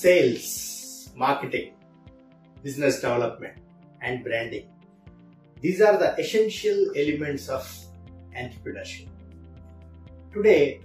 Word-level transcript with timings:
sales, 0.00 1.10
marketing, 1.14 1.74
business 2.62 3.00
development, 3.02 3.52
and 4.00 4.24
branding. 4.24 4.66
These 5.60 5.82
are 5.82 5.98
the 5.98 6.18
essential 6.18 6.92
elements 6.96 7.50
of 7.50 7.68
entrepreneurship. 8.34 9.08
Today, 10.32 10.80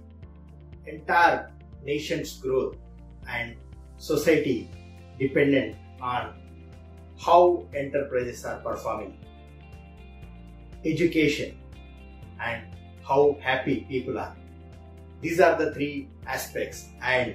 entire 0.84 1.50
nation's 1.82 2.36
growth 2.36 2.76
and 3.26 3.56
society 3.96 4.68
dependent 5.18 5.76
on 5.98 6.34
how 7.18 7.64
enterprises 7.74 8.44
are 8.44 8.60
performing, 8.60 9.16
education, 10.84 11.56
and 12.38 12.64
how 13.02 13.38
happy 13.40 13.86
people 13.88 14.18
are. 14.18 14.36
These 15.22 15.40
are 15.40 15.56
the 15.56 15.72
three 15.72 16.10
aspects, 16.26 16.90
and 17.00 17.34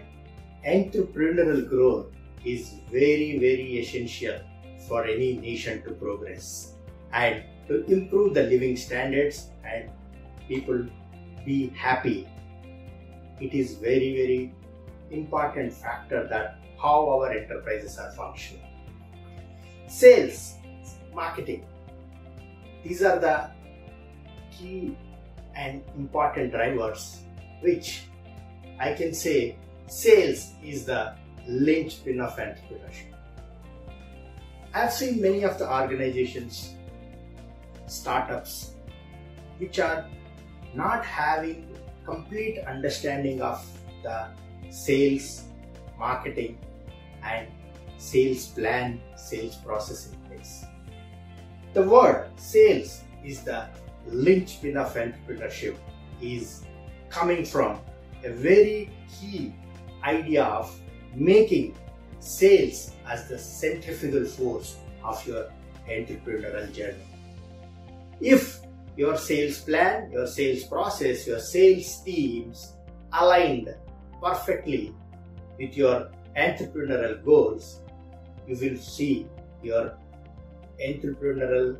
entrepreneurial 0.66 1.68
growth 1.68 2.07
is 2.46 2.75
very, 2.92 3.38
very 3.39 3.79
essential 3.79 4.39
for 4.88 5.06
any 5.06 5.38
nation 5.38 5.82
to 5.83 5.92
progress 5.92 6.74
and 7.14 7.43
to 7.68 7.83
improve 7.86 8.33
the 8.33 8.43
living 8.43 8.75
standards 8.75 9.50
and 9.64 9.89
people 10.47 10.86
be 11.46 11.69
happy. 11.69 12.28
It 13.39 13.54
is 13.54 13.75
very, 13.75 14.14
very 14.16 14.54
important 15.10 15.74
factor 15.74 16.28
that 16.28 16.60
how 16.82 17.10
our 17.10 17.32
enterprises 17.32 17.97
are 17.97 18.11
functioning. 18.11 18.64
Sales, 19.88 20.55
marketing. 21.14 21.66
These 22.83 23.04
are 23.04 23.19
the 23.19 23.52
key 24.52 24.97
and 25.55 25.83
important 25.96 26.52
drivers 26.52 27.21
which 27.61 28.04
I 28.80 28.93
can 28.93 29.14
say 29.14 29.57
sales 29.91 30.54
is 30.63 30.86
the 30.86 31.13
linchpin 31.47 32.22
of 32.22 32.38
entrepreneurship. 32.38 33.11
I've 34.73 34.93
seen 34.93 35.21
many 35.21 35.43
of 35.43 35.59
the 35.59 35.69
organizations, 35.69 36.75
startups, 37.88 38.75
which 39.57 39.79
are 39.79 40.07
not 40.73 41.05
having 41.05 41.67
complete 42.05 42.59
understanding 42.59 43.41
of 43.41 43.66
the 44.01 44.27
sales, 44.69 45.43
marketing, 45.99 46.57
and 47.21 47.47
sales 47.97 48.47
plan, 48.47 49.01
sales 49.17 49.55
process 49.55 50.07
in 50.07 50.17
place. 50.29 50.63
The 51.73 51.83
word 51.83 52.29
sales 52.38 53.01
is 53.25 53.41
the 53.44 53.67
linchpin 54.07 54.77
of 54.77 54.94
entrepreneurship 54.95 55.75
is 56.21 56.63
coming 57.09 57.44
from 57.44 57.81
a 58.23 58.29
very 58.29 58.89
key 59.19 59.53
idea 60.03 60.44
of 60.44 60.73
making 61.16 61.75
sales 62.19 62.91
as 63.07 63.27
the 63.27 63.38
centrifugal 63.38 64.25
force 64.25 64.77
of 65.03 65.25
your 65.25 65.52
entrepreneurial 65.89 66.71
journey. 66.73 67.05
If 68.19 68.59
your 68.95 69.17
sales 69.17 69.59
plan, 69.61 70.11
your 70.11 70.27
sales 70.27 70.63
process, 70.63 71.25
your 71.25 71.39
sales 71.39 72.02
teams 72.03 72.73
aligned 73.13 73.73
perfectly 74.22 74.94
with 75.57 75.75
your 75.75 76.11
entrepreneurial 76.38 77.23
goals, 77.23 77.81
you 78.47 78.55
will 78.55 78.77
see 78.77 79.27
your 79.63 79.97
entrepreneurial 80.79 81.77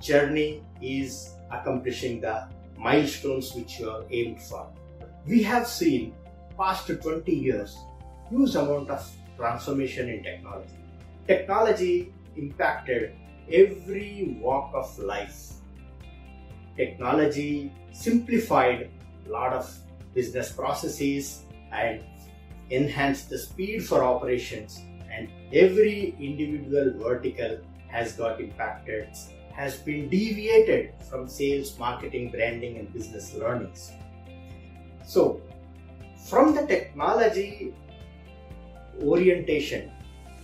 journey 0.00 0.62
is 0.80 1.34
accomplishing 1.50 2.20
the 2.20 2.48
milestones 2.78 3.54
which 3.54 3.78
you 3.78 3.90
are 3.90 4.04
aimed 4.10 4.40
for. 4.40 4.68
We 5.26 5.42
have 5.42 5.66
seen 5.66 6.14
past 6.56 6.88
20 6.88 7.32
years 7.32 7.76
huge 8.30 8.54
amount 8.54 8.90
of 8.90 9.10
transformation 9.36 10.08
in 10.08 10.22
technology. 10.22 10.78
Technology 11.26 12.12
impacted 12.36 13.14
every 13.50 14.38
walk 14.40 14.72
of 14.74 14.98
life. 14.98 15.52
Technology 16.76 17.72
simplified 17.92 18.90
a 19.26 19.30
lot 19.30 19.52
of 19.52 19.72
business 20.14 20.50
processes 20.50 21.44
and 21.72 22.02
enhanced 22.70 23.28
the 23.30 23.38
speed 23.38 23.84
for 23.86 24.02
operations 24.02 24.80
and 25.12 25.28
every 25.52 26.16
individual 26.18 26.92
vertical 26.98 27.58
has 27.88 28.14
got 28.14 28.40
impacted 28.40 29.08
has 29.52 29.76
been 29.76 30.08
deviated 30.08 30.92
from 31.08 31.28
sales, 31.28 31.78
marketing, 31.78 32.28
branding, 32.30 32.78
and 32.78 32.92
business 32.92 33.34
learnings. 33.34 33.92
So, 35.06 35.40
from 36.24 36.54
the 36.54 36.66
technology 36.66 37.74
orientation, 39.02 39.90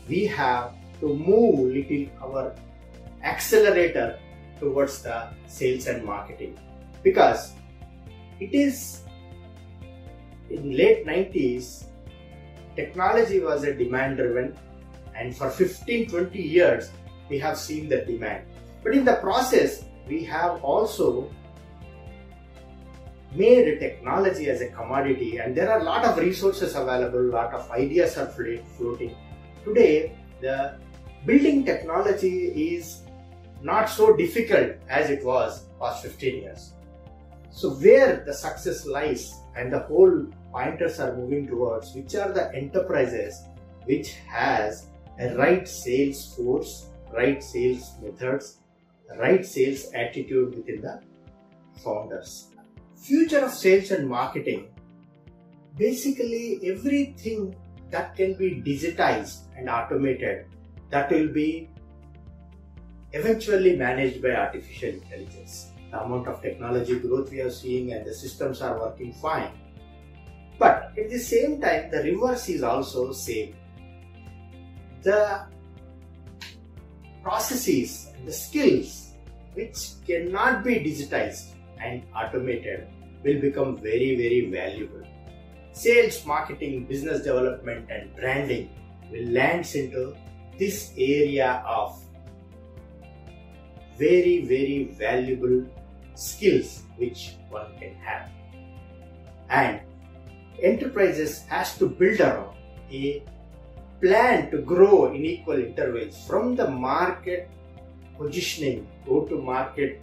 we 0.08 0.26
have 0.26 0.74
to 1.00 1.14
move 1.14 1.72
little 1.72 2.06
our 2.22 2.54
accelerator 3.24 4.18
towards 4.60 5.02
the 5.02 5.28
sales 5.46 5.86
and 5.86 6.04
marketing. 6.04 6.58
Because 7.02 7.52
it 8.40 8.52
is 8.52 9.02
in 10.50 10.76
late 10.76 11.06
90s 11.06 11.84
technology 12.76 13.40
was 13.40 13.64
a 13.64 13.72
demand 13.72 14.16
driven 14.18 14.56
and 15.14 15.36
for 15.36 15.50
15 15.50 16.08
20 16.08 16.38
years 16.38 16.90
we 17.28 17.38
have 17.38 17.56
seen 17.56 17.88
the 17.88 18.04
demand. 18.04 18.44
But 18.82 18.94
in 18.94 19.04
the 19.04 19.16
process, 19.16 19.84
we 20.08 20.24
have 20.24 20.62
also 20.64 21.30
made 23.34 23.78
technology 23.78 24.50
as 24.50 24.60
a 24.60 24.68
commodity, 24.68 25.38
and 25.38 25.56
there 25.56 25.70
are 25.70 25.80
a 25.80 25.84
lot 25.84 26.04
of 26.04 26.18
resources 26.18 26.74
available, 26.74 27.20
a 27.20 27.32
lot 27.32 27.54
of 27.54 27.70
ideas 27.70 28.16
are 28.18 28.26
floating. 28.26 29.14
Today, 29.64 30.16
the 30.40 30.74
building 31.26 31.64
technology 31.64 32.74
is 32.74 33.02
not 33.62 33.88
so 33.88 34.16
difficult 34.16 34.72
as 34.88 35.10
it 35.10 35.24
was 35.24 35.66
past 35.78 36.02
15 36.02 36.42
years. 36.42 36.72
So, 37.50 37.70
where 37.70 38.22
the 38.24 38.32
success 38.32 38.86
lies 38.86 39.34
and 39.56 39.72
the 39.72 39.80
whole 39.80 40.26
pointers 40.52 40.98
are 41.00 41.16
moving 41.16 41.46
towards, 41.46 41.94
which 41.94 42.14
are 42.14 42.32
the 42.32 42.54
enterprises 42.54 43.42
which 43.84 44.14
has 44.28 44.86
a 45.18 45.34
right 45.36 45.66
sales 45.66 46.34
force, 46.34 46.86
right 47.12 47.42
sales 47.42 47.94
methods, 48.02 48.58
right 49.18 49.44
sales 49.44 49.86
attitude 49.94 50.54
within 50.54 50.80
the 50.80 51.00
founders. 51.82 52.49
Future 53.00 53.44
of 53.44 53.52
sales 53.52 53.90
and 53.92 54.08
marketing 54.08 54.68
basically 55.78 56.60
everything 56.64 57.56
that 57.90 58.14
can 58.14 58.34
be 58.34 58.60
digitized 58.60 59.48
and 59.56 59.70
automated 59.70 60.44
that 60.90 61.10
will 61.10 61.28
be 61.28 61.70
eventually 63.12 63.76
managed 63.76 64.22
by 64.22 64.32
artificial 64.32 64.90
intelligence. 64.90 65.72
The 65.90 66.02
amount 66.02 66.28
of 66.28 66.42
technology 66.42 66.98
growth 66.98 67.30
we 67.30 67.40
are 67.40 67.50
seeing 67.50 67.92
and 67.92 68.04
the 68.06 68.14
systems 68.14 68.60
are 68.60 68.78
working 68.78 69.12
fine. 69.14 69.52
But 70.58 70.92
at 70.98 71.08
the 71.08 71.18
same 71.18 71.60
time, 71.60 71.90
the 71.90 72.02
reverse 72.02 72.48
is 72.50 72.62
also 72.62 73.12
same. 73.12 73.56
The 75.02 75.46
processes, 77.22 78.08
the 78.26 78.32
skills 78.32 79.14
which 79.54 79.92
cannot 80.06 80.62
be 80.62 80.76
digitized 80.76 81.54
and 81.82 82.02
automated 82.14 82.88
will 83.24 83.40
become 83.40 83.76
very, 83.76 84.16
very 84.16 84.50
valuable. 84.50 85.06
Sales, 85.72 86.24
marketing, 86.26 86.84
business 86.84 87.22
development, 87.22 87.88
and 87.90 88.14
branding 88.16 88.70
will 89.10 89.28
lands 89.30 89.74
into 89.74 90.14
this 90.58 90.92
area 90.96 91.62
of 91.66 92.02
very, 93.98 94.44
very 94.44 94.94
valuable 94.98 95.64
skills 96.14 96.82
which 96.96 97.36
one 97.50 97.66
can 97.78 97.94
have. 97.94 98.28
And 99.48 99.80
enterprises 100.62 101.42
has 101.48 101.76
to 101.78 101.86
build 101.86 102.20
around 102.20 102.56
a 102.90 103.22
plan 104.00 104.50
to 104.50 104.58
grow 104.58 105.12
in 105.12 105.24
equal 105.24 105.58
intervals 105.58 106.16
from 106.26 106.56
the 106.56 106.68
market 106.68 107.50
positioning, 108.18 108.86
go 109.06 109.24
to 109.26 109.36
market 109.40 110.02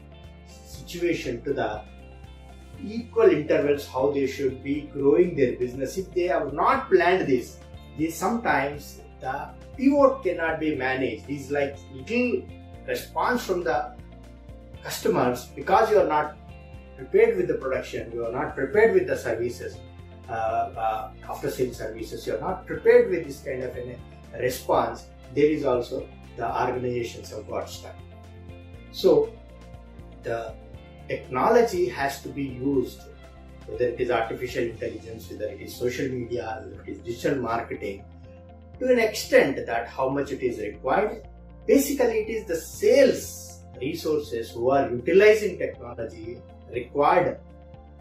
situation 0.88 1.42
to 1.44 1.54
the 1.54 1.82
equal 2.84 3.30
intervals 3.30 3.88
how 3.88 4.12
they 4.12 4.28
should 4.28 4.64
be 4.64 4.82
growing 4.94 5.36
their 5.36 5.58
business. 5.58 5.98
If 5.98 6.14
they 6.14 6.28
have 6.28 6.54
not 6.54 6.90
planned 6.90 7.28
this, 7.28 7.58
they 7.98 8.10
sometimes 8.10 9.02
the 9.20 9.50
pivot 9.76 10.24
cannot 10.24 10.60
be 10.60 10.76
managed. 10.76 11.26
It's 11.28 11.50
like 11.50 11.78
little 11.94 12.44
response 12.88 13.44
from 13.44 13.64
the 13.64 13.96
customers 14.84 15.46
because 15.56 15.90
you 15.92 16.00
are 16.00 16.08
not 16.08 16.38
prepared 16.96 17.38
with 17.38 17.48
the 17.48 17.56
production, 17.56 18.12
you 18.12 18.26
are 18.26 18.32
not 18.32 18.56
prepared 18.56 18.94
with 18.94 19.08
the 19.08 19.18
services 19.18 19.78
uh, 20.30 20.34
uh, 20.34 21.12
after 21.30 21.50
sales 21.50 21.78
services, 21.78 22.28
you're 22.28 22.40
not 22.42 22.66
prepared 22.66 23.10
with 23.10 23.26
this 23.26 23.40
kind 23.40 23.64
of 23.64 23.76
a 23.76 23.98
response, 24.42 25.06
there 25.34 25.46
is 25.46 25.66
also 25.66 26.08
the 26.36 26.46
organizations 26.46 27.32
have 27.32 27.48
got 27.48 27.70
stuck. 27.70 27.96
So 28.92 29.34
the 30.24 30.54
technology 31.08 31.88
has 31.90 32.22
to 32.22 32.30
be 32.30 32.44
used, 32.44 33.02
whether 33.66 33.86
it 33.86 34.00
is 34.00 34.12
artificial 34.12 34.64
intelligence, 34.64 35.30
whether 35.30 35.48
it 35.48 35.62
is 35.62 35.76
social 35.76 36.08
media, 36.10 36.64
whether 36.64 36.82
it 36.84 36.90
is 36.90 37.00
digital 37.00 37.42
marketing, 37.42 38.04
to 38.80 38.92
an 38.92 39.00
extent 39.00 39.66
that 39.66 39.88
how 39.88 40.10
much 40.10 40.32
it 40.32 40.42
is 40.44 40.60
required. 40.60 41.28
Basically, 41.66 42.20
it 42.20 42.30
is 42.30 42.46
the 42.46 42.56
sales 42.56 43.64
resources 43.82 44.52
who 44.52 44.70
are 44.70 44.90
utilizing 44.90 45.58
technology 45.58 46.40
required 46.72 47.40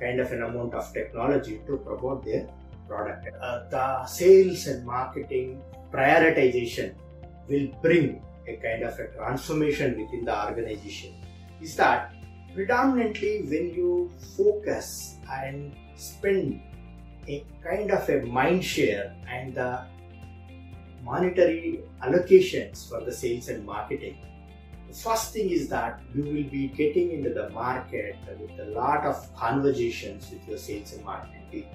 kind 0.01 0.21
of 0.21 0.31
an 0.33 0.43
amount 0.43 0.75
of 0.75 0.93
technology 0.93 1.61
to 1.67 1.77
promote 1.79 2.25
their 2.25 2.47
product. 2.87 3.29
Uh, 3.41 3.69
the 3.71 4.07
sales 4.07 4.67
and 4.67 4.85
marketing 4.85 5.63
prioritization 5.93 6.95
will 7.49 7.69
bring 7.83 8.23
a 8.47 8.57
kind 8.57 8.83
of 8.83 8.99
a 8.99 9.09
transformation 9.09 9.99
within 10.01 10.25
the 10.25 10.47
organization. 10.47 11.15
Is 11.61 11.75
that 11.77 12.13
predominantly 12.57 13.43
when 13.43 13.67
you 13.75 14.11
focus 14.35 15.17
and 15.31 15.77
spend 15.95 16.59
a 17.29 17.45
kind 17.63 17.91
of 17.91 18.09
a 18.09 18.23
mind 18.23 18.65
share 18.65 19.15
and 19.29 19.55
the 19.55 19.85
monetary 21.05 21.83
allocations 22.03 22.89
for 22.89 23.05
the 23.05 23.13
sales 23.13 23.49
and 23.49 23.65
marketing. 23.67 24.17
The 24.89 24.95
first 24.95 25.35
thing 25.35 25.51
is 25.51 25.69
that 25.69 26.01
you 26.15 26.23
will 26.23 26.49
be 26.51 26.69
getting 26.75 27.13
into 27.13 27.35
the 27.35 27.51
market 27.51 28.17
with 28.41 28.59
a 28.59 28.71
lot 28.71 29.05
of 29.05 29.17
conversations 29.37 30.31
with 30.31 30.49
your 30.49 30.57
sales 30.57 30.95
and 30.95 31.05
marketing 31.05 31.47
team. 31.51 31.67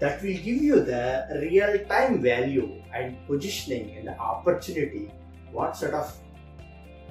That 0.00 0.22
will 0.22 0.38
give 0.48 0.62
you 0.68 0.80
the 0.80 1.26
real 1.50 1.84
time 1.86 2.22
value 2.22 2.82
and 2.94 3.18
positioning 3.26 3.98
and 3.98 4.08
the 4.08 4.18
opportunity, 4.18 5.12
what 5.52 5.76
sort 5.76 5.92
of 5.92 6.16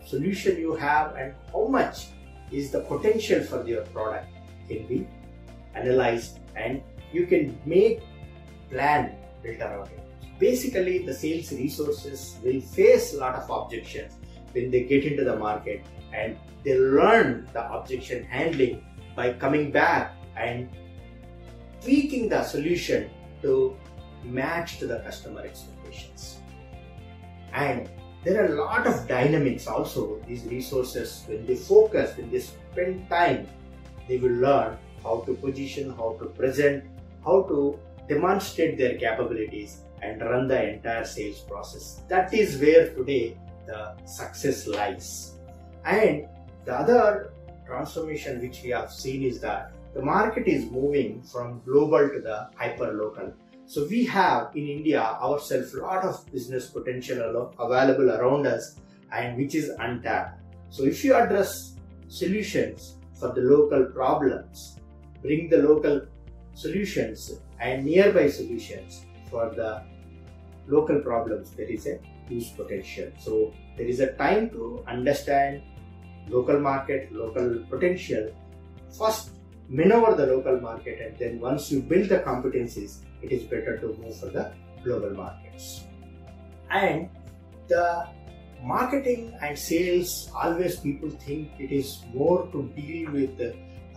solution 0.03 0.57
you 0.57 0.73
have, 0.73 1.15
and 1.15 1.35
how 1.53 1.67
much 1.67 2.07
is 2.51 2.71
the 2.71 2.81
potential 2.81 3.42
for 3.44 3.65
your 3.65 3.83
product 3.88 4.27
can 4.68 4.86
be 4.88 5.07
analyzed 5.74 6.39
and 6.56 6.81
you 7.12 7.25
can 7.27 7.57
make 7.65 8.01
plan 8.69 9.15
built 9.44 9.59
around 9.59 9.88
it. 9.88 10.00
Basically, 10.39 11.06
the 11.06 11.13
sales 11.13 11.51
resources 11.51 12.38
will 12.44 12.62
face 12.62 13.13
a 13.13 13.18
lot 13.18 13.36
of 13.36 13.50
objections 13.50 14.13
when 14.53 14.71
they 14.71 14.83
get 14.83 15.06
into 15.06 15.24
the 15.24 15.36
market 15.36 15.86
and 16.13 16.38
they 16.63 16.77
learn 16.77 17.48
the 17.53 17.71
objection 17.71 18.24
handling 18.24 18.83
by 19.15 19.33
coming 19.33 19.71
back 19.71 20.15
and 20.36 20.69
tweaking 21.81 22.30
the 22.30 22.44
solution 22.44 23.09
to 23.42 23.75
match 24.24 24.77
to 24.80 24.88
the 24.88 25.00
customer 25.00 25.42
expectations. 25.42 26.38
And 27.53 27.89
there 28.23 28.44
are 28.44 28.53
a 28.53 28.56
lot 28.56 28.85
of 28.85 29.07
dynamics 29.07 29.68
also, 29.68 30.19
these 30.27 30.45
resources, 30.45 31.23
when 31.27 31.45
they 31.45 31.56
focus, 31.56 32.15
when 32.18 32.29
they 32.29 32.39
spend 32.39 33.09
time, 33.09 33.47
they 34.07 34.18
will 34.18 34.33
learn 34.33 34.77
how 35.03 35.21
to 35.25 35.33
position, 35.33 35.91
how 35.95 36.18
to 36.19 36.25
present, 36.25 36.83
how 37.25 37.44
to 37.44 37.79
demonstrate 38.07 38.77
their 38.77 38.97
capabilities 38.97 39.81
and 40.01 40.21
run 40.21 40.47
the 40.47 40.73
entire 40.73 41.06
sales 41.06 41.39
process. 41.39 42.01
That 42.09 42.33
is 42.33 42.59
where 42.59 42.94
today 42.94 43.38
the 43.65 43.95
success 44.06 44.67
lies. 44.67 45.38
And 45.85 46.27
the 46.65 46.74
other 46.74 47.33
transformation 47.65 48.41
which 48.41 48.62
we 48.63 48.69
have 48.69 48.91
seen 48.91 49.24
is 49.24 49.39
that 49.41 49.71
the 49.94 50.01
market 50.01 50.47
is 50.47 50.69
moving 50.69 51.21
from 51.21 51.62
global 51.65 52.09
to 52.09 52.19
the 52.19 52.50
hyper 52.56 52.94
local. 52.94 53.33
So 53.65 53.87
we 53.87 54.03
have 54.05 54.55
in 54.55 54.67
India 54.67 55.01
ourselves 55.01 55.73
a 55.73 55.81
lot 55.81 56.03
of 56.03 56.25
business 56.31 56.67
potential 56.67 57.53
available 57.59 58.11
around 58.11 58.47
us 58.47 58.75
and 59.11 59.37
which 59.37 59.55
is 59.55 59.69
untapped. 59.79 60.39
So 60.69 60.83
if 60.83 61.03
you 61.03 61.15
address 61.15 61.75
solutions 62.07 62.97
for 63.13 63.31
the 63.33 63.41
local 63.41 63.85
problems, 63.85 64.79
bring 65.21 65.49
the 65.49 65.57
local 65.57 66.01
solutions 66.53 67.39
and 67.59 67.85
nearby 67.85 68.27
solutions 68.29 69.05
for 69.29 69.49
the 69.55 69.83
local 70.67 70.99
problems 70.99 71.51
there 71.51 71.69
is 71.69 71.87
a 71.87 71.99
huge 72.27 72.55
potential 72.55 73.09
so 73.19 73.53
there 73.77 73.87
is 73.87 73.99
a 73.99 74.13
time 74.13 74.49
to 74.49 74.83
understand 74.87 75.61
local 76.29 76.59
market 76.59 77.11
local 77.11 77.59
potential 77.69 78.29
first 78.97 79.31
maneuver 79.79 80.12
the 80.19 80.27
local 80.33 80.59
market 80.59 81.00
and 81.06 81.18
then 81.21 81.39
once 81.39 81.71
you 81.71 81.79
build 81.91 82.09
the 82.13 82.19
competencies 82.29 82.94
it 83.21 83.31
is 83.31 83.44
better 83.44 83.77
to 83.83 83.88
move 84.01 84.15
for 84.21 84.31
the 84.38 84.45
global 84.83 85.12
markets 85.23 85.68
and 86.69 87.09
the 87.73 87.85
marketing 88.63 89.21
and 89.41 89.57
sales 89.57 90.29
always 90.44 90.79
people 90.88 91.12
think 91.25 91.50
it 91.59 91.71
is 91.81 92.00
more 92.13 92.47
to 92.53 92.63
deal 92.75 93.12
with 93.12 93.39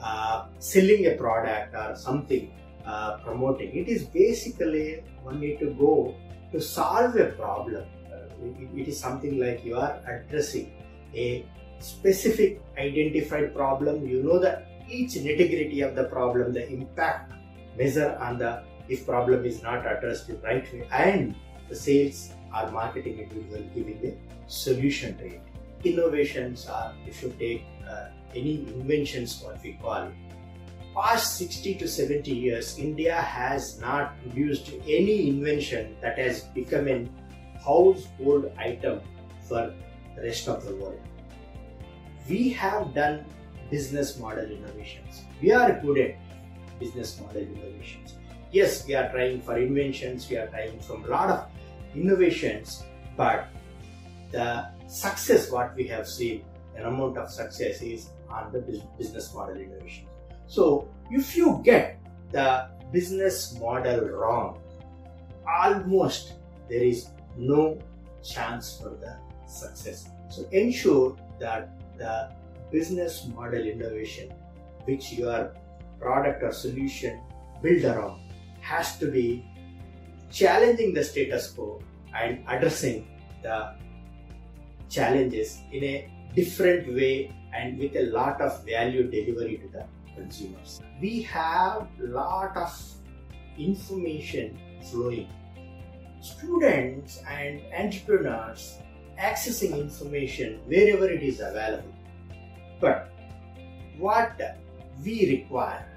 uh, 0.03 0.47
selling 0.59 1.06
a 1.06 1.15
product 1.17 1.75
or 1.75 1.97
something 1.97 2.53
uh, 2.85 3.17
promoting. 3.25 3.75
It 3.75 3.88
is 3.88 4.05
basically 4.05 5.03
one 5.23 5.41
need 5.41 5.59
to 5.61 5.70
go 5.73 6.15
to 6.53 6.61
solve 6.61 7.17
a 7.17 7.27
problem. 7.32 7.85
Uh, 8.12 8.77
it, 8.77 8.88
is 8.88 9.00
something 9.00 9.41
like 9.41 9.65
you 9.65 9.77
are 9.77 9.99
addressing 10.06 10.70
a 11.15 11.47
specific 11.81 12.61
identified 12.79 13.55
problem. 13.55 14.06
You 14.06 14.23
know 14.23 14.38
the 14.38 14.62
each 14.88 15.12
nitty 15.12 15.48
gritty 15.50 15.81
of 15.81 15.94
the 15.94 16.04
problem, 16.04 16.52
the 16.52 16.69
impact 16.69 17.32
measure 17.76 18.16
on 18.20 18.38
the 18.38 18.62
if 18.88 19.06
problem 19.06 19.44
is 19.44 19.62
not 19.62 19.86
addressed 19.86 20.28
in 20.28 20.40
right 20.42 20.72
way, 20.72 20.86
and 20.92 21.34
the 21.69 21.75
sales 21.75 22.31
or 22.54 22.70
marketing 22.70 23.19
individual 23.19 23.62
giving 23.75 24.00
a 24.06 24.50
solution 24.50 25.16
to 25.19 25.26
it. 25.26 25.42
Innovations 25.84 26.66
are 26.66 26.94
if 27.06 27.22
you 27.22 27.34
take 27.38 27.64
uh, 27.88 28.08
any 28.34 28.66
inventions, 28.69 29.40
what 29.42 29.62
we 29.62 29.72
call 29.81 30.10
past 30.94 31.36
60 31.38 31.75
to 31.75 31.88
70 31.88 32.31
years, 32.31 32.78
India 32.78 33.14
has 33.14 33.81
not 33.81 34.20
produced 34.22 34.70
any 34.86 35.28
invention 35.28 35.96
that 36.00 36.19
has 36.19 36.42
become 36.54 36.88
a 36.88 37.08
household 37.58 38.52
item 38.56 39.00
for 39.48 39.75
the 40.16 40.22
rest 40.22 40.48
of 40.48 40.64
the 40.64 40.75
world. 40.76 41.00
We 42.28 42.50
have 42.50 42.94
done 42.94 43.25
business 43.70 44.19
model 44.19 44.44
innovations. 44.44 45.22
We 45.40 45.52
are 45.52 45.81
good 45.81 45.99
at 45.99 46.16
business 46.78 47.20
model 47.20 47.43
innovations. 47.43 48.14
Yes, 48.52 48.87
we 48.87 48.94
are 48.94 49.11
trying 49.11 49.40
for 49.43 49.58
inventions, 49.58 50.28
we 50.31 50.37
are 50.37 50.46
trying 50.46 50.78
from 50.81 51.05
a 51.05 51.08
lot 51.08 51.28
of 51.31 51.46
innovations, 51.94 52.84
but 53.16 53.49
the 54.31 54.69
success 54.87 55.50
what 55.50 55.75
we 55.75 55.87
have 55.88 56.08
seen, 56.08 56.44
an 56.76 56.84
amount 56.87 57.19
of 57.19 57.31
success 57.31 57.82
is 57.82 58.11
on 58.28 58.52
the 58.52 58.61
business 58.99 59.32
model 59.34 59.56
innovations. 59.56 60.08
So, 60.46 60.88
if 61.10 61.37
you 61.37 61.60
get 61.64 61.99
the 62.31 62.69
business 62.93 63.58
model 63.58 64.08
wrong, 64.08 64.60
almost 65.49 66.34
there 66.69 66.82
is 66.82 67.08
no 67.36 67.79
chance 68.22 68.79
for 68.81 68.91
the 68.91 69.17
success. 69.46 70.08
So, 70.29 70.46
ensure 70.50 71.17
that 71.39 71.70
the 71.96 72.31
business 72.71 73.27
model 73.35 73.61
innovation 73.61 74.33
which 74.85 75.13
your 75.13 75.55
product 76.01 76.43
or 76.43 76.53
solution 76.53 77.21
build 77.63 77.85
around 77.85 78.21
has 78.61 78.99
to 78.99 79.11
be 79.11 79.44
challenging 80.31 80.93
the 80.93 81.05
status 81.05 81.51
quo 81.53 81.81
and 82.15 82.44
addressing 82.49 83.06
the 83.43 83.75
challenges 84.89 85.61
in 85.73 85.85
a 85.85 86.11
different 86.35 86.93
way 86.94 87.33
and 87.55 87.79
with 87.79 87.94
a 87.97 88.06
lot 88.11 88.41
of 88.41 88.65
value 88.65 89.05
delivery 89.11 89.59
to 89.59 89.69
the 89.69 89.85
consumers. 90.15 90.81
We 91.01 91.23
have 91.23 91.87
lot 91.99 92.56
of 92.56 92.73
information 93.59 94.59
flowing. 94.91 95.29
Students 96.21 97.21
and 97.29 97.61
entrepreneurs 97.77 98.79
accessing 99.19 99.79
information 99.79 100.61
wherever 100.67 101.09
it 101.09 101.23
is 101.23 101.41
available. 101.41 101.94
But 102.84 103.08
what 103.96 104.36
we 105.03 105.14
require 105.31 105.88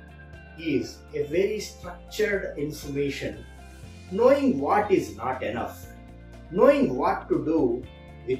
is 0.57 0.99
a 1.13 1.23
very 1.23 1.59
structured 1.59 2.57
information, 2.57 3.43
knowing 4.09 4.61
what 4.61 4.89
is 4.89 5.17
not 5.17 5.43
enough, 5.43 5.85
knowing 6.49 6.95
what 6.95 7.27
to 7.27 7.43
do 7.43 7.83
with 8.25 8.39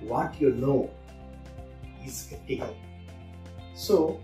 what 0.00 0.34
you 0.40 0.50
know 0.58 0.90
is 2.04 2.26
critical. 2.28 2.74
So, 3.76 4.18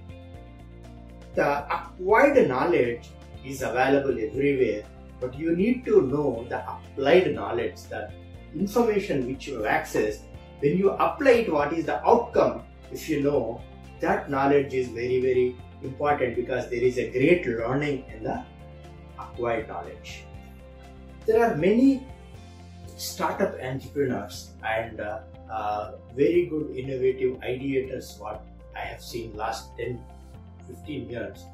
the 1.36 1.62
acquired 1.72 2.48
knowledge 2.48 3.06
is 3.46 3.62
available 3.62 4.18
everywhere, 4.18 4.82
but 5.20 5.38
you 5.38 5.54
need 5.54 5.84
to 5.84 6.02
know 6.02 6.44
the 6.48 6.58
applied 6.66 7.32
knowledge, 7.36 7.82
the 7.88 8.10
information 8.52 9.28
which 9.28 9.46
you 9.46 9.62
have 9.62 9.86
accessed. 9.86 10.26
When 10.58 10.76
you 10.76 10.90
apply 10.90 11.46
it, 11.46 11.52
what 11.52 11.72
is 11.72 11.86
the 11.86 12.04
outcome? 12.04 12.64
If 12.92 13.08
you 13.08 13.22
know 13.22 13.60
that 14.00 14.30
knowledge 14.30 14.74
is 14.74 14.88
very, 14.88 15.20
very 15.20 15.56
important 15.82 16.36
because 16.36 16.70
there 16.70 16.82
is 16.82 16.98
a 16.98 17.10
great 17.10 17.46
learning 17.46 18.04
in 18.14 18.24
the 18.24 18.44
acquired 19.18 19.68
knowledge. 19.68 20.24
There 21.26 21.44
are 21.44 21.56
many 21.56 22.06
startup 22.96 23.54
entrepreneurs 23.60 24.50
and 24.64 25.00
uh, 25.00 25.20
uh, 25.50 25.92
very 26.16 26.46
good 26.46 26.74
innovative 26.76 27.36
ideators 27.40 28.18
what 28.18 28.44
I 28.74 28.80
have 28.80 29.02
seen 29.02 29.36
last 29.36 29.76
10 29.76 30.02
15 30.68 31.08
years 31.08 31.46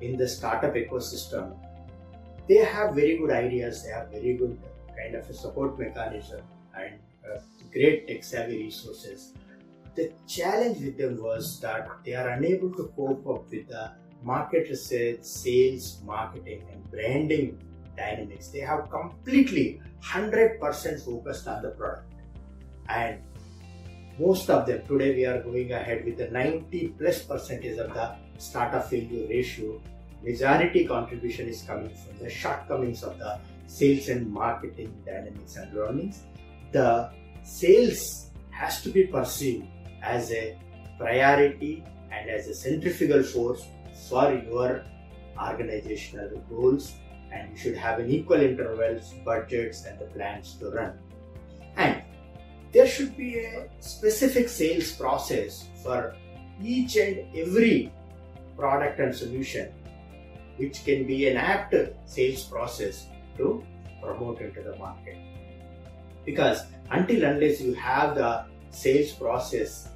in 0.00 0.16
the 0.16 0.26
startup 0.26 0.74
ecosystem, 0.74 1.54
they 2.48 2.56
have 2.56 2.94
very 2.94 3.18
good 3.18 3.30
ideas, 3.30 3.84
they 3.84 3.90
have 3.90 4.10
very 4.10 4.34
good 4.36 4.58
kind 4.96 5.14
of 5.14 5.28
a 5.30 5.34
support 5.34 5.78
mechanism 5.78 6.40
and 6.76 6.94
uh, 7.24 7.38
great 7.72 8.08
tech 8.08 8.24
savvy 8.24 8.58
resources. 8.64 9.32
The 9.94 10.12
challenge 10.26 10.78
with 10.80 10.96
them 10.96 11.22
was 11.22 11.60
that 11.60 11.86
they 12.04 12.14
are 12.14 12.30
unable 12.30 12.70
to 12.70 12.92
cope 12.96 13.26
up 13.26 13.50
with 13.50 13.68
the 13.68 13.92
market 14.22 14.68
research, 14.70 15.22
sales, 15.22 16.00
marketing, 16.04 16.62
and 16.72 16.90
branding 16.90 17.58
dynamics. 17.96 18.48
They 18.48 18.60
have 18.60 18.88
completely 18.90 19.82
100% 20.02 21.04
focused 21.04 21.46
on 21.46 21.62
the 21.62 21.70
product. 21.70 22.12
And 22.88 23.20
most 24.18 24.48
of 24.50 24.66
them 24.66 24.82
today 24.86 25.14
we 25.14 25.26
are 25.26 25.42
going 25.42 25.72
ahead 25.72 26.04
with 26.04 26.16
the 26.18 26.28
90 26.28 26.88
plus 26.98 27.22
percentage 27.22 27.78
of 27.78 27.92
the 27.92 28.14
startup 28.38 28.88
failure 28.88 29.28
ratio. 29.28 29.80
Majority 30.22 30.86
contribution 30.86 31.48
is 31.48 31.62
coming 31.62 31.90
from 31.90 32.18
the 32.18 32.30
shortcomings 32.30 33.02
of 33.02 33.18
the 33.18 33.38
sales 33.66 34.08
and 34.08 34.30
marketing 34.30 34.94
dynamics 35.04 35.56
and 35.56 35.72
learnings. 35.74 36.22
The 36.72 37.10
sales 37.42 38.30
has 38.50 38.82
to 38.82 38.90
be 38.90 39.06
perceived 39.06 39.66
as 40.02 40.30
a 40.32 40.58
priority 40.98 41.84
and 42.10 42.28
as 42.28 42.48
a 42.48 42.54
centrifugal 42.54 43.22
force 43.22 43.66
for 44.08 44.32
your 44.32 44.84
organizational 45.40 46.30
goals 46.50 46.94
and 47.32 47.50
you 47.50 47.56
should 47.56 47.76
have 47.76 47.98
an 47.98 48.10
equal 48.10 48.40
intervals, 48.40 49.14
budgets 49.24 49.84
and 49.84 49.98
the 49.98 50.04
plans 50.06 50.54
to 50.54 50.70
run. 50.70 50.98
And 51.76 52.02
there 52.72 52.86
should 52.86 53.16
be 53.16 53.38
a 53.38 53.68
specific 53.80 54.48
sales 54.48 54.92
process 54.92 55.68
for 55.82 56.14
each 56.62 56.96
and 56.96 57.34
every 57.34 57.92
product 58.56 59.00
and 59.00 59.14
solution 59.14 59.72
which 60.56 60.84
can 60.84 61.06
be 61.06 61.28
an 61.28 61.36
active 61.36 61.94
sales 62.04 62.44
process 62.44 63.06
to 63.36 63.64
promote 64.02 64.40
into 64.40 64.62
the 64.62 64.76
market. 64.76 65.16
Because 66.24 66.64
until 66.90 67.24
unless 67.24 67.60
you 67.60 67.74
have 67.74 68.14
the 68.14 68.44
sales 68.70 69.12
process 69.12 69.88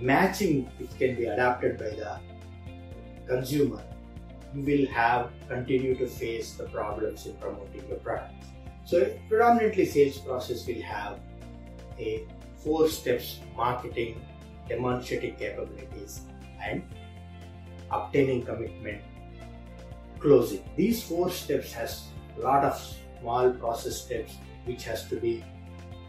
matching 0.00 0.70
which 0.78 0.96
can 0.98 1.16
be 1.16 1.26
adapted 1.26 1.78
by 1.78 1.90
the 1.90 2.18
consumer, 3.26 3.82
you 4.54 4.62
will 4.62 4.86
have 4.92 5.30
continue 5.48 5.94
to 5.96 6.06
face 6.06 6.54
the 6.54 6.64
problems 6.64 7.26
in 7.26 7.34
promoting 7.34 7.86
your 7.88 7.98
product. 7.98 8.34
So 8.84 9.10
predominantly 9.28 9.84
sales 9.84 10.18
process 10.18 10.66
will 10.66 10.82
have 10.82 11.18
a 11.98 12.24
four 12.56 12.88
steps 12.88 13.40
marketing, 13.56 14.20
demonstrating 14.68 15.36
capabilities 15.36 16.20
and 16.62 16.82
obtaining 17.90 18.44
commitment, 18.44 19.02
closing. 20.18 20.62
These 20.76 21.02
four 21.02 21.30
steps 21.30 21.72
has 21.72 22.04
a 22.38 22.40
lot 22.40 22.64
of 22.64 22.80
small 23.20 23.50
process 23.50 24.00
steps 24.00 24.32
which 24.64 24.84
has 24.84 25.08
to 25.08 25.16
be 25.16 25.44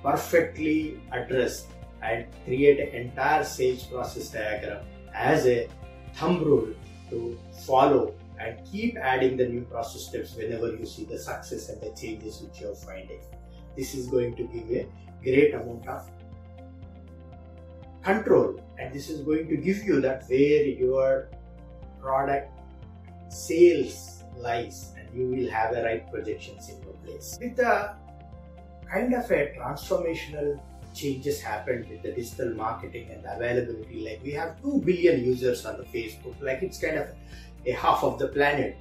perfectly 0.03 1.01
addressed 1.11 1.67
and 2.01 2.25
create 2.45 2.79
an 2.79 2.89
entire 3.01 3.43
sales 3.43 3.83
process 3.83 4.29
diagram 4.29 4.83
as 5.13 5.45
a 5.45 5.67
thumb 6.15 6.43
rule 6.43 6.73
to 7.09 7.37
follow 7.65 8.13
and 8.39 8.57
keep 8.71 8.97
adding 8.97 9.35
the 9.35 9.47
new 9.47 9.61
process 9.61 10.03
steps 10.03 10.35
whenever 10.35 10.73
you 10.75 10.85
see 10.85 11.03
the 11.03 11.17
success 11.17 11.69
and 11.69 11.81
the 11.81 11.89
changes 11.99 12.41
which 12.41 12.61
you 12.61 12.71
are 12.71 12.75
finding. 12.75 13.19
This 13.75 13.93
is 13.93 14.07
going 14.07 14.35
to 14.37 14.43
give 14.43 14.69
a 14.69 14.87
great 15.23 15.53
amount 15.53 15.87
of 15.87 16.09
control 18.03 18.59
and 18.77 18.93
this 18.93 19.09
is 19.09 19.21
going 19.21 19.47
to 19.49 19.57
give 19.57 19.83
you 19.83 19.99
that 20.01 20.23
where 20.29 20.65
your 20.65 21.29
product 22.01 22.51
sales 23.29 24.23
lies 24.37 24.93
and 24.97 25.07
you 25.13 25.27
will 25.27 25.49
have 25.49 25.75
the 25.75 25.83
right 25.83 26.09
projections 26.11 26.69
in 26.69 26.81
your 26.81 26.93
place. 27.05 27.37
With 27.41 27.57
the 27.57 27.95
kind 28.89 29.13
of 29.13 29.29
a 29.29 29.53
transformational 29.57 30.59
changes 30.99 31.41
happened 31.41 31.87
with 31.89 32.01
the 32.03 32.11
digital 32.11 32.53
marketing 32.53 33.09
and 33.11 33.23
the 33.23 33.35
availability. 33.35 34.03
Like 34.07 34.21
we 34.23 34.31
have 34.33 34.61
2 34.61 34.81
billion 34.85 35.23
users 35.23 35.65
on 35.65 35.77
the 35.77 35.83
facebook. 35.83 36.35
Like 36.41 36.63
it's 36.63 36.79
kind 36.79 36.97
of 36.97 37.07
a 37.65 37.71
half 37.71 38.03
of 38.03 38.19
the 38.19 38.27
planet. 38.27 38.77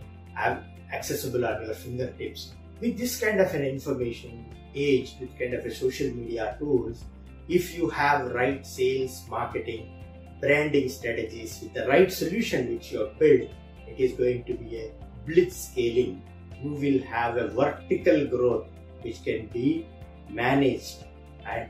Accessible 0.92 1.44
on 1.44 1.64
your 1.66 1.74
fingertips. 1.74 2.54
With 2.80 2.96
this 2.96 3.20
kind 3.20 3.40
of 3.40 3.52
an 3.54 3.62
information 3.62 4.46
age 4.74 5.16
with 5.20 5.36
kind 5.38 5.54
of 5.54 5.66
a 5.66 5.74
social 5.74 6.08
media 6.14 6.56
tools 6.58 7.04
if 7.48 7.76
you 7.76 7.88
have 7.88 8.30
right 8.32 8.66
sales 8.66 9.24
marketing 9.28 9.88
branding 10.40 10.88
strategies 10.88 11.58
with 11.62 11.72
the 11.74 11.86
right 11.88 12.12
solution 12.12 12.68
which 12.72 12.92
you 12.92 13.00
have 13.00 13.18
built 13.18 13.50
it 13.88 13.98
is 13.98 14.12
going 14.12 14.44
to 14.44 14.54
be 14.54 14.76
a 14.76 14.92
blitz 15.26 15.68
scaling. 15.68 16.22
You 16.62 16.72
will 16.72 17.02
have 17.06 17.36
a 17.36 17.48
vertical 17.48 18.26
growth 18.26 18.66
which 19.02 19.22
can 19.24 19.46
be 19.46 19.86
managed 20.28 21.04
and 21.46 21.68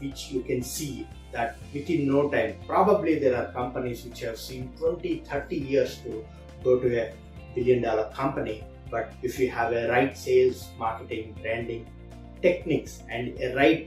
which 0.00 0.30
you 0.30 0.42
can 0.42 0.62
see 0.62 1.06
that 1.32 1.56
within 1.72 2.08
no 2.08 2.28
time, 2.30 2.56
probably 2.66 3.18
there 3.18 3.36
are 3.36 3.52
companies 3.52 4.04
which 4.04 4.20
have 4.20 4.38
seen 4.38 4.72
20, 4.78 5.24
30 5.26 5.56
years 5.56 5.98
to 5.98 6.24
go 6.64 6.78
to 6.78 7.02
a 7.02 7.12
billion 7.54 7.82
dollar 7.82 8.10
company. 8.14 8.64
But 8.90 9.12
if 9.22 9.38
you 9.38 9.50
have 9.50 9.72
a 9.72 9.88
right 9.88 10.16
sales, 10.16 10.68
marketing, 10.78 11.36
branding 11.42 11.86
techniques 12.40 13.02
and 13.10 13.38
a 13.40 13.54
right 13.54 13.86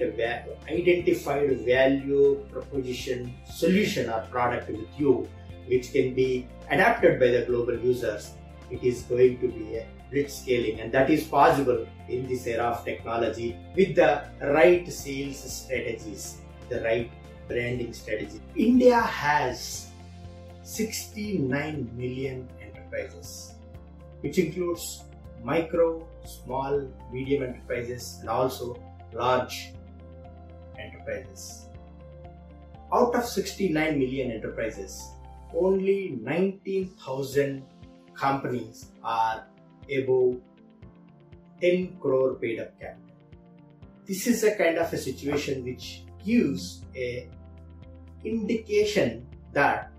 identified 0.69 1.59
value 1.61 2.45
proposition 2.51 3.33
solution 3.49 4.09
or 4.09 4.21
product 4.29 4.69
with 4.69 4.87
you, 4.97 5.27
which 5.67 5.91
can 5.91 6.13
be 6.13 6.47
adapted 6.69 7.19
by 7.19 7.27
the 7.27 7.45
global 7.47 7.77
users, 7.79 8.31
it 8.69 8.83
is 8.83 9.03
going 9.03 9.39
to 9.39 9.47
be 9.47 9.77
a 9.77 9.85
blitz 10.11 10.41
scaling 10.41 10.79
and 10.81 10.91
that 10.91 11.09
is 11.09 11.23
possible 11.23 11.87
in 12.09 12.27
this 12.27 12.45
era 12.45 12.65
of 12.65 12.83
technology 12.83 13.57
with 13.75 13.95
the 13.95 14.23
right 14.41 14.91
sales 14.91 15.39
strategies, 15.39 16.37
the 16.69 16.81
right 16.81 17.09
branding 17.47 17.93
strategy. 17.93 18.41
India 18.55 18.99
has 18.99 19.91
69 20.63 21.89
million 21.95 22.47
enterprises, 22.61 23.55
which 24.21 24.37
includes 24.37 25.03
micro, 25.43 26.07
small, 26.25 26.87
medium 27.11 27.43
enterprises 27.43 28.17
and 28.21 28.29
also 28.29 28.81
large 29.13 29.73
enterprises. 30.77 31.65
Out 32.93 33.15
of 33.15 33.25
69 33.25 33.97
million 33.97 34.31
enterprises, 34.31 35.11
only 35.55 36.19
19,000 36.21 37.63
companies 38.13 38.87
are 39.03 39.45
above 39.95 40.39
10 41.61 41.97
crore 41.99 42.35
paid 42.35 42.59
up 42.59 42.79
capital. 42.79 43.15
This 44.05 44.27
is 44.27 44.43
a 44.43 44.55
kind 44.55 44.77
of 44.77 44.91
a 44.91 44.97
situation 44.97 45.63
which 45.63 46.03
gives 46.25 46.83
a 46.95 47.29
indication 48.23 49.25
that 49.53 49.91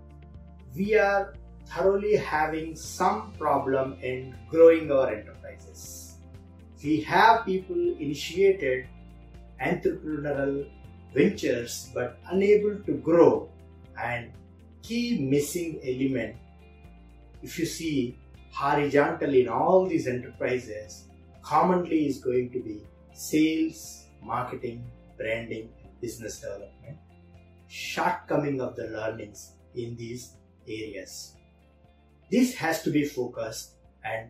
we 0.75 0.95
are 0.95 1.33
thoroughly 1.67 2.15
having 2.15 2.75
some 2.75 3.33
problem 3.37 3.97
in 4.01 4.35
growing 4.49 4.91
our 4.91 5.09
enterprises. 5.09 6.15
We 6.83 7.01
have 7.01 7.45
people 7.45 7.77
initiated 7.99 8.87
entrepreneurial 9.61 10.67
ventures 11.13 11.89
but 11.93 12.19
unable 12.31 12.75
to 12.85 12.93
grow 12.99 13.49
and 14.01 14.31
key 14.81 15.19
missing 15.21 15.79
element 15.83 16.35
if 17.41 17.59
you 17.59 17.65
see 17.65 18.17
horizontally 18.53 19.41
in 19.41 19.49
all 19.49 19.87
these 19.87 20.07
enterprises, 20.07 21.05
commonly 21.41 22.07
is 22.07 22.19
going 22.19 22.51
to 22.51 22.59
be 22.59 22.81
sales, 23.13 24.05
marketing, 24.21 24.85
branding, 25.17 25.69
business 25.99 26.39
development, 26.39 26.97
shortcoming 27.67 28.61
of 28.61 28.75
the 28.75 28.87
learnings 28.87 29.53
in 29.75 29.95
these 29.95 30.33
areas. 30.67 31.35
This 32.29 32.53
has 32.55 32.83
to 32.83 32.91
be 32.91 33.05
focused 33.05 33.75
and 34.03 34.29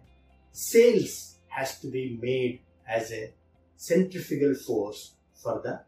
sales 0.51 1.35
has 1.47 1.79
to 1.79 1.87
be 1.87 2.17
made 2.21 2.61
as 2.87 3.11
a 3.11 3.33
centrifugal 3.75 4.55
force 4.55 5.15
for 5.35 5.61
the 5.61 5.81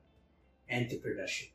entrepreneurship. 0.72 1.55